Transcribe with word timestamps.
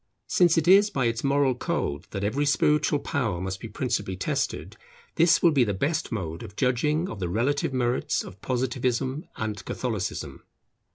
Since 0.25 0.57
it 0.57 0.67
is 0.67 0.89
by 0.89 1.05
its 1.05 1.23
moral 1.23 1.53
code 1.53 2.07
that 2.09 2.23
every 2.23 2.47
spiritual 2.47 2.97
power 2.97 3.39
must 3.39 3.59
be 3.59 3.67
principally 3.67 4.17
tested, 4.17 4.75
this 5.13 5.43
will 5.43 5.51
be 5.51 5.63
the 5.63 5.75
best 5.75 6.11
mode 6.11 6.41
of 6.41 6.55
judging 6.55 7.07
of 7.07 7.19
the 7.19 7.29
relative 7.29 7.71
merits 7.71 8.23
of 8.23 8.41
Positivism 8.41 9.25
and 9.35 9.63
Catholicism. 9.63 10.41